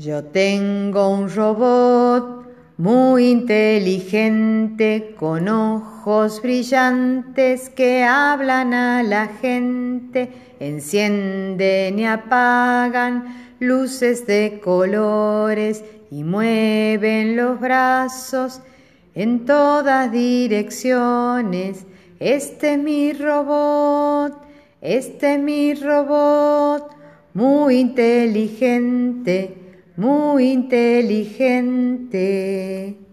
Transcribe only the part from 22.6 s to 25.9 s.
es mi robot, este es mi